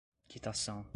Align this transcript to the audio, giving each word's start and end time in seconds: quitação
quitação 0.31 0.85